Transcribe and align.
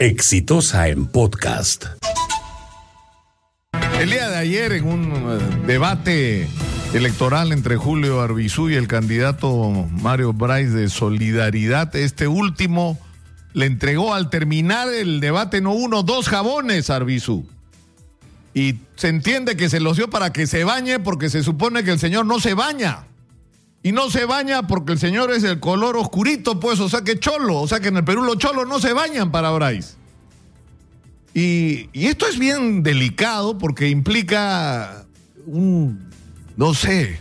Exitosa 0.00 0.88
en 0.88 1.04
podcast. 1.04 1.84
El 4.00 4.08
día 4.08 4.30
de 4.30 4.36
ayer, 4.38 4.72
en 4.72 4.86
un 4.86 5.12
eh, 5.12 5.66
debate 5.66 6.48
electoral 6.94 7.52
entre 7.52 7.76
Julio 7.76 8.22
Arbizú 8.22 8.70
y 8.70 8.76
el 8.76 8.88
candidato 8.88 9.86
Mario 9.90 10.32
Bryce 10.32 10.70
de 10.70 10.88
Solidaridad, 10.88 11.94
este 11.94 12.28
último 12.28 12.98
le 13.52 13.66
entregó 13.66 14.14
al 14.14 14.30
terminar 14.30 14.88
el 14.88 15.20
debate 15.20 15.60
no 15.60 15.74
uno, 15.74 16.02
dos 16.02 16.30
jabones 16.30 16.88
a 16.88 16.96
Arbizú. 16.96 17.46
Y 18.54 18.76
se 18.96 19.08
entiende 19.08 19.54
que 19.54 19.68
se 19.68 19.80
los 19.80 19.98
dio 19.98 20.08
para 20.08 20.32
que 20.32 20.46
se 20.46 20.64
bañe 20.64 20.98
porque 20.98 21.28
se 21.28 21.42
supone 21.42 21.84
que 21.84 21.90
el 21.90 21.98
señor 21.98 22.24
no 22.24 22.40
se 22.40 22.54
baña. 22.54 23.04
Y 23.82 23.92
no 23.92 24.10
se 24.10 24.26
baña 24.26 24.66
porque 24.66 24.92
el 24.92 24.98
señor 24.98 25.30
es 25.32 25.42
el 25.42 25.58
color 25.58 25.96
oscurito, 25.96 26.60
pues, 26.60 26.80
o 26.80 26.88
sea 26.88 27.02
que 27.02 27.18
cholo. 27.18 27.60
O 27.60 27.68
sea 27.68 27.80
que 27.80 27.88
en 27.88 27.96
el 27.96 28.04
Perú 28.04 28.22
los 28.22 28.36
cholos 28.36 28.68
no 28.68 28.78
se 28.78 28.92
bañan 28.92 29.30
para 29.30 29.50
Bryce. 29.50 29.94
Y, 31.32 31.88
esto 31.94 32.26
es 32.26 32.38
bien 32.38 32.82
delicado 32.82 33.56
porque 33.56 33.88
implica 33.88 35.06
un, 35.46 36.10
no 36.56 36.74
sé, 36.74 37.18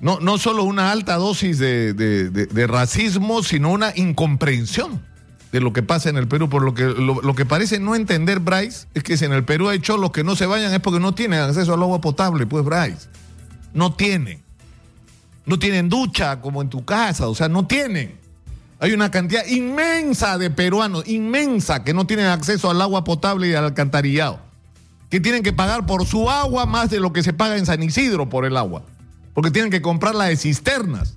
no, 0.00 0.20
no 0.20 0.38
solo 0.38 0.64
una 0.64 0.92
alta 0.92 1.16
dosis 1.16 1.58
de, 1.58 2.66
racismo, 2.68 3.42
sino 3.42 3.70
una 3.70 3.92
incomprensión 3.96 5.02
de 5.50 5.60
lo 5.60 5.72
que 5.72 5.82
pasa 5.82 6.10
en 6.10 6.16
el 6.16 6.28
Perú. 6.28 6.48
Por 6.48 6.62
lo 6.62 6.74
que, 6.74 6.84
lo, 6.84 7.34
que 7.34 7.46
parece 7.46 7.80
no 7.80 7.96
entender 7.96 8.38
Bryce 8.38 8.86
es 8.94 9.02
que 9.02 9.16
si 9.16 9.24
en 9.24 9.32
el 9.32 9.44
Perú 9.44 9.68
hay 9.68 9.80
cholos 9.80 10.12
que 10.12 10.22
no 10.22 10.36
se 10.36 10.46
bañan 10.46 10.72
es 10.72 10.80
porque 10.80 11.00
no 11.00 11.14
tienen 11.14 11.40
acceso 11.40 11.74
al 11.74 11.82
agua 11.82 12.00
potable, 12.00 12.46
pues 12.46 12.64
Bryce. 12.64 13.08
No 13.72 13.94
tienen. 13.94 14.43
No 15.46 15.58
tienen 15.58 15.88
ducha 15.88 16.40
como 16.40 16.62
en 16.62 16.70
tu 16.70 16.84
casa, 16.84 17.28
o 17.28 17.34
sea, 17.34 17.48
no 17.48 17.66
tienen. 17.66 18.18
Hay 18.80 18.92
una 18.92 19.10
cantidad 19.10 19.46
inmensa 19.46 20.36
de 20.38 20.50
peruanos, 20.50 21.06
inmensa, 21.06 21.84
que 21.84 21.94
no 21.94 22.06
tienen 22.06 22.26
acceso 22.26 22.70
al 22.70 22.82
agua 22.82 23.04
potable 23.04 23.48
y 23.48 23.54
al 23.54 23.64
alcantarillado. 23.64 24.40
Que 25.10 25.20
tienen 25.20 25.42
que 25.42 25.52
pagar 25.52 25.86
por 25.86 26.06
su 26.06 26.28
agua 26.28 26.66
más 26.66 26.90
de 26.90 27.00
lo 27.00 27.12
que 27.12 27.22
se 27.22 27.32
paga 27.32 27.56
en 27.56 27.66
San 27.66 27.82
Isidro 27.82 28.28
por 28.28 28.44
el 28.44 28.56
agua. 28.56 28.82
Porque 29.32 29.50
tienen 29.50 29.70
que 29.70 29.82
comprarla 29.82 30.24
de 30.24 30.36
cisternas. 30.36 31.16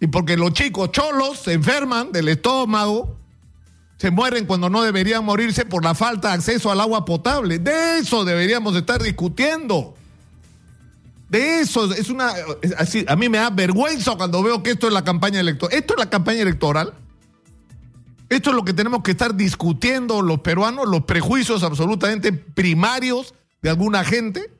Y 0.00 0.06
porque 0.08 0.36
los 0.36 0.52
chicos 0.52 0.92
cholos 0.92 1.40
se 1.40 1.52
enferman 1.52 2.12
del 2.12 2.28
estómago, 2.28 3.16
se 3.98 4.10
mueren 4.10 4.46
cuando 4.46 4.70
no 4.70 4.82
deberían 4.82 5.24
morirse 5.24 5.66
por 5.66 5.84
la 5.84 5.94
falta 5.94 6.28
de 6.28 6.34
acceso 6.34 6.70
al 6.70 6.80
agua 6.80 7.04
potable. 7.04 7.58
De 7.58 7.98
eso 7.98 8.24
deberíamos 8.24 8.74
estar 8.76 9.02
discutiendo. 9.02 9.94
De 11.30 11.60
eso 11.60 11.92
es 11.94 12.10
una 12.10 12.34
así, 12.76 13.04
a 13.06 13.14
mí 13.14 13.28
me 13.28 13.38
da 13.38 13.50
vergüenza 13.50 14.16
cuando 14.16 14.42
veo 14.42 14.64
que 14.64 14.72
esto 14.72 14.88
es 14.88 14.92
la 14.92 15.04
campaña 15.04 15.38
electoral. 15.38 15.78
Esto 15.78 15.94
es 15.94 16.00
la 16.00 16.10
campaña 16.10 16.42
electoral. 16.42 16.92
Esto 18.28 18.50
es 18.50 18.56
lo 18.56 18.64
que 18.64 18.72
tenemos 18.72 19.04
que 19.04 19.12
estar 19.12 19.36
discutiendo 19.36 20.22
los 20.22 20.40
peruanos, 20.40 20.88
los 20.88 21.04
prejuicios 21.04 21.62
absolutamente 21.62 22.32
primarios 22.32 23.32
de 23.62 23.70
alguna 23.70 24.04
gente, 24.04 24.52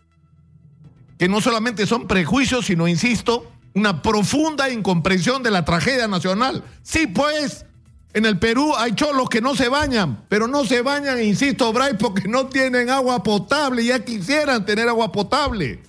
que 1.19 1.29
no 1.29 1.41
solamente 1.41 1.89
son 1.89 2.07
prejuicios, 2.07 2.67
sino, 2.67 2.87
insisto, 2.87 3.51
una 3.75 4.01
profunda 4.01 4.71
incomprensión 4.71 5.43
de 5.43 5.51
la 5.51 5.65
tragedia 5.65 6.07
nacional. 6.07 6.63
Sí, 6.83 7.09
pues, 7.09 7.67
en 8.13 8.27
el 8.27 8.39
Perú 8.39 8.75
hay 8.77 8.95
cholos 8.95 9.29
que 9.29 9.41
no 9.41 9.57
se 9.57 9.69
bañan, 9.69 10.25
pero 10.29 10.47
no 10.47 10.65
se 10.65 10.83
bañan, 10.83 11.21
insisto, 11.21 11.73
Bray, 11.73 11.95
porque 11.99 12.29
no 12.29 12.47
tienen 12.47 12.91
agua 12.91 13.23
potable, 13.25 13.85
ya 13.85 14.05
quisieran 14.05 14.65
tener 14.65 14.89
agua 14.89 15.11
potable. 15.11 15.81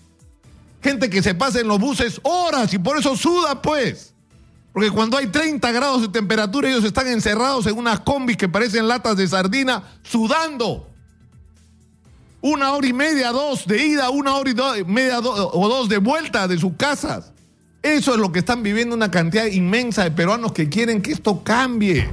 Gente 0.82 1.10
que 1.10 1.22
se 1.22 1.36
pasa 1.36 1.60
en 1.60 1.68
los 1.68 1.80
buses 1.80 2.20
horas 2.24 2.74
y 2.74 2.80
por 2.80 2.98
eso 2.98 3.16
suda, 3.16 3.62
pues. 3.62 4.14
Porque 4.74 4.90
cuando 4.90 5.18
hay 5.18 5.28
30 5.28 5.72
grados 5.72 6.02
de 6.02 6.08
temperatura, 6.08 6.70
ellos 6.70 6.84
están 6.84 7.08
encerrados 7.08 7.68
en 7.68 7.78
unas 7.78 8.00
combis 8.00 8.38
que 8.38 8.48
parecen 8.48 8.88
latas 8.88 9.18
de 9.18 9.28
sardina, 9.28 9.84
sudando. 10.04 10.88
Una 12.42 12.72
hora 12.72 12.88
y 12.88 12.94
media, 12.94 13.32
dos 13.32 13.68
de 13.68 13.86
ida, 13.86 14.10
una 14.10 14.36
hora 14.36 14.78
y 14.80 14.84
media 14.86 15.20
o 15.20 15.70
dos 15.70 15.90
de 15.90 15.98
vuelta 15.98 16.48
de 16.48 16.58
sus 16.58 16.74
casas. 16.74 17.32
Eso 17.84 18.14
es 18.14 18.20
lo 18.20 18.32
que 18.32 18.40
están 18.40 18.64
viviendo 18.64 18.96
una 18.96 19.12
cantidad 19.12 19.46
inmensa 19.46 20.04
de 20.04 20.12
peruanos 20.12 20.52
que 20.52 20.70
quieren 20.70 21.02
que 21.02 21.12
esto 21.12 21.44
cambie. 21.44 22.10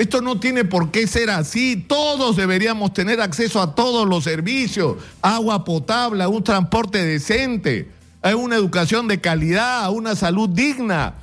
Esto 0.00 0.22
no 0.22 0.40
tiene 0.40 0.64
por 0.64 0.90
qué 0.90 1.06
ser 1.06 1.28
así. 1.28 1.76
Todos 1.76 2.34
deberíamos 2.34 2.94
tener 2.94 3.20
acceso 3.20 3.60
a 3.60 3.74
todos 3.74 4.08
los 4.08 4.24
servicios, 4.24 4.96
agua 5.20 5.62
potable, 5.62 6.24
a 6.24 6.28
un 6.28 6.42
transporte 6.42 7.04
decente, 7.04 7.86
a 8.22 8.34
una 8.34 8.56
educación 8.56 9.08
de 9.08 9.20
calidad, 9.20 9.84
a 9.84 9.90
una 9.90 10.16
salud 10.16 10.48
digna. 10.48 11.16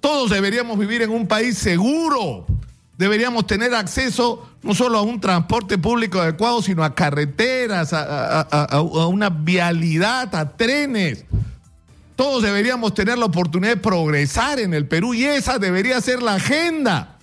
Todos 0.00 0.30
deberíamos 0.30 0.78
vivir 0.78 1.02
en 1.02 1.10
un 1.10 1.26
país 1.26 1.58
seguro. 1.58 2.46
Deberíamos 2.96 3.48
tener 3.48 3.74
acceso 3.74 4.48
no 4.62 4.72
solo 4.72 4.98
a 4.98 5.02
un 5.02 5.20
transporte 5.20 5.76
público 5.76 6.20
adecuado, 6.20 6.62
sino 6.62 6.84
a 6.84 6.94
carreteras, 6.94 7.92
a, 7.92 8.42
a- 8.42 8.80
una 8.82 9.30
vialidad, 9.30 10.32
a 10.36 10.56
trenes. 10.56 11.24
Todos 12.14 12.44
deberíamos 12.44 12.94
tener 12.94 13.18
la 13.18 13.24
oportunidad 13.24 13.72
de 13.74 13.80
progresar 13.80 14.60
en 14.60 14.74
el 14.74 14.86
Perú 14.86 15.12
y 15.12 15.24
esa 15.24 15.58
debería 15.58 16.00
ser 16.00 16.22
la 16.22 16.34
agenda 16.34 17.16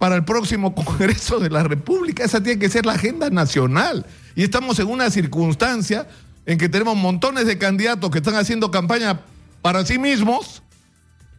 para 0.00 0.16
el 0.16 0.24
próximo 0.24 0.74
Congreso 0.84 1.38
de 1.38 1.50
la 1.50 1.62
República. 1.62 2.24
Esa 2.24 2.42
tiene 2.42 2.58
que 2.58 2.70
ser 2.70 2.86
la 2.86 2.94
agenda 2.94 3.28
nacional. 3.28 4.06
Y 4.34 4.42
estamos 4.42 4.78
en 4.78 4.88
una 4.88 5.10
circunstancia 5.10 6.08
en 6.46 6.56
que 6.56 6.70
tenemos 6.70 6.96
montones 6.96 7.46
de 7.46 7.58
candidatos 7.58 8.10
que 8.10 8.18
están 8.18 8.34
haciendo 8.34 8.70
campaña 8.70 9.20
para 9.60 9.84
sí 9.84 9.98
mismos, 9.98 10.62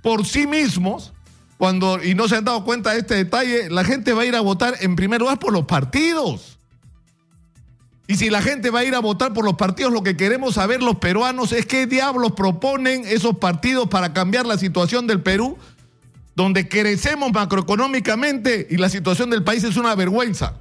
por 0.04 0.28
sí 0.28 0.46
mismos, 0.46 1.12
cuando, 1.58 2.04
y 2.04 2.14
no 2.14 2.28
se 2.28 2.36
han 2.36 2.46
dado 2.46 2.64
cuenta 2.64 2.92
de 2.92 3.00
este 3.00 3.16
detalle, 3.16 3.70
la 3.72 3.84
gente 3.84 4.14
va 4.14 4.22
a 4.22 4.26
ir 4.26 4.36
a 4.36 4.42
votar 4.42 4.76
en 4.82 4.96
primer 4.96 5.22
lugar 5.22 5.40
por 5.40 5.52
los 5.52 5.66
partidos. 5.66 6.60
Y 8.06 8.18
si 8.18 8.30
la 8.30 8.44
gente 8.44 8.70
va 8.70 8.80
a 8.80 8.84
ir 8.84 8.94
a 8.94 9.00
votar 9.00 9.34
por 9.34 9.44
los 9.44 9.56
partidos, 9.56 9.92
lo 9.92 10.04
que 10.04 10.16
queremos 10.16 10.54
saber 10.54 10.84
los 10.84 10.98
peruanos 10.98 11.52
es 11.52 11.66
qué 11.66 11.88
diablos 11.88 12.34
proponen 12.34 13.06
esos 13.06 13.38
partidos 13.38 13.88
para 13.90 14.14
cambiar 14.14 14.46
la 14.46 14.60
situación 14.60 15.08
del 15.08 15.22
Perú, 15.22 15.58
donde 16.36 16.68
crecemos 16.68 17.32
macroeconómicamente 17.32 18.68
y 18.70 18.78
la 18.78 18.90
situación 18.90 19.30
del 19.30 19.44
país 19.44 19.64
es 19.64 19.78
una 19.78 19.96
vergüenza, 19.96 20.56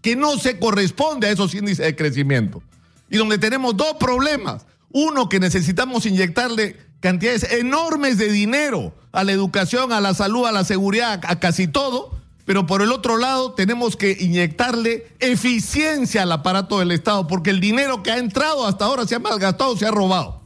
que 0.00 0.16
no 0.16 0.38
se 0.38 0.58
corresponde 0.58 1.26
a 1.26 1.30
esos 1.30 1.54
índices 1.54 1.86
de 1.86 1.96
crecimiento. 1.96 2.62
Y 3.10 3.16
donde 3.16 3.38
tenemos 3.38 3.76
dos 3.76 3.94
problemas. 3.98 4.66
Uno, 4.90 5.28
que 5.28 5.40
necesitamos 5.40 6.06
inyectarle 6.06 6.76
cantidades 7.00 7.42
enormes 7.52 8.16
de 8.16 8.30
dinero 8.30 8.94
a 9.12 9.24
la 9.24 9.32
educación, 9.32 9.92
a 9.92 10.00
la 10.00 10.14
salud, 10.14 10.46
a 10.46 10.52
la 10.52 10.64
seguridad, 10.64 11.20
a 11.26 11.40
casi 11.40 11.66
todo. 11.66 12.12
Pero 12.44 12.66
por 12.66 12.82
el 12.82 12.92
otro 12.92 13.16
lado, 13.16 13.54
tenemos 13.54 13.96
que 13.96 14.16
inyectarle 14.20 15.08
eficiencia 15.18 16.22
al 16.22 16.32
aparato 16.32 16.78
del 16.78 16.92
Estado, 16.92 17.26
porque 17.26 17.50
el 17.50 17.60
dinero 17.60 18.02
que 18.02 18.12
ha 18.12 18.18
entrado 18.18 18.66
hasta 18.66 18.84
ahora 18.84 19.06
se 19.06 19.14
ha 19.14 19.18
malgastado, 19.18 19.76
se 19.76 19.86
ha 19.86 19.90
robado. 19.90 20.43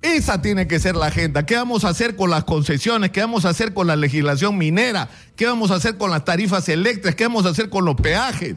Esa 0.00 0.40
tiene 0.40 0.68
que 0.68 0.78
ser 0.78 0.94
la 0.94 1.06
agenda. 1.06 1.44
¿Qué 1.44 1.56
vamos 1.56 1.84
a 1.84 1.88
hacer 1.88 2.14
con 2.14 2.30
las 2.30 2.44
concesiones? 2.44 3.10
¿Qué 3.10 3.20
vamos 3.20 3.44
a 3.44 3.48
hacer 3.48 3.74
con 3.74 3.88
la 3.88 3.96
legislación 3.96 4.56
minera? 4.56 5.08
¿Qué 5.34 5.46
vamos 5.46 5.72
a 5.72 5.74
hacer 5.74 5.96
con 5.96 6.10
las 6.10 6.24
tarifas 6.24 6.68
eléctricas? 6.68 7.16
¿Qué 7.16 7.24
vamos 7.24 7.46
a 7.46 7.50
hacer 7.50 7.68
con 7.68 7.84
los 7.84 7.96
peajes? 7.96 8.54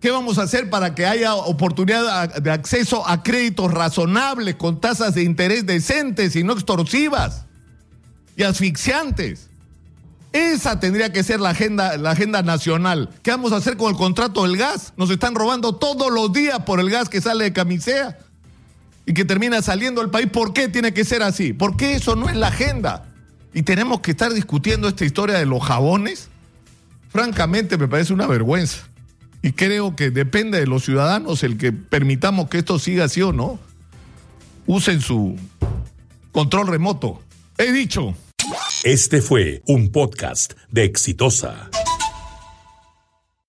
¿Qué 0.00 0.10
vamos 0.10 0.38
a 0.38 0.42
hacer 0.42 0.70
para 0.70 0.94
que 0.94 1.06
haya 1.06 1.34
oportunidad 1.34 2.34
de 2.34 2.50
acceso 2.50 3.06
a 3.06 3.22
créditos 3.22 3.72
razonables 3.72 4.54
con 4.56 4.80
tasas 4.80 5.14
de 5.14 5.22
interés 5.22 5.66
decentes 5.66 6.36
y 6.36 6.44
no 6.44 6.52
extorsivas 6.52 7.44
y 8.36 8.44
asfixiantes? 8.44 9.48
Esa 10.32 10.80
tendría 10.80 11.12
que 11.12 11.22
ser 11.24 11.40
la 11.40 11.50
agenda, 11.50 11.96
la 11.98 12.12
agenda 12.12 12.42
nacional. 12.42 13.10
¿Qué 13.22 13.32
vamos 13.32 13.52
a 13.52 13.56
hacer 13.56 13.76
con 13.76 13.90
el 13.90 13.96
contrato 13.96 14.44
del 14.44 14.56
gas? 14.56 14.92
Nos 14.96 15.10
están 15.10 15.34
robando 15.34 15.74
todos 15.74 16.10
los 16.12 16.32
días 16.32 16.60
por 16.60 16.80
el 16.80 16.90
gas 16.90 17.08
que 17.08 17.20
sale 17.20 17.44
de 17.44 17.52
camisea 17.52 18.18
y 19.06 19.14
que 19.14 19.24
termina 19.24 19.62
saliendo 19.62 20.00
del 20.00 20.10
país. 20.10 20.28
¿Por 20.28 20.52
qué 20.52 20.68
tiene 20.68 20.94
que 20.94 21.04
ser 21.04 21.22
así? 21.22 21.52
¿Por 21.52 21.76
qué 21.76 21.94
eso 21.94 22.16
no 22.16 22.28
es 22.28 22.36
la 22.36 22.48
agenda? 22.48 23.08
Y 23.54 23.62
tenemos 23.62 24.00
que 24.00 24.12
estar 24.12 24.32
discutiendo 24.32 24.88
esta 24.88 25.04
historia 25.04 25.38
de 25.38 25.46
los 25.46 25.62
jabones. 25.62 26.28
Francamente 27.10 27.76
me 27.76 27.88
parece 27.88 28.12
una 28.12 28.26
vergüenza. 28.26 28.88
Y 29.42 29.52
creo 29.52 29.96
que 29.96 30.10
depende 30.10 30.60
de 30.60 30.66
los 30.66 30.84
ciudadanos 30.84 31.42
el 31.42 31.58
que 31.58 31.72
permitamos 31.72 32.48
que 32.48 32.58
esto 32.58 32.78
siga 32.78 33.04
así 33.04 33.20
o 33.22 33.32
no. 33.32 33.58
Usen 34.66 35.00
su 35.00 35.36
control 36.30 36.68
remoto. 36.68 37.20
He 37.58 37.72
dicho. 37.72 38.14
Este 38.84 39.20
fue 39.20 39.62
un 39.66 39.90
podcast 39.90 40.54
de 40.70 40.84
Exitosa. 40.84 41.70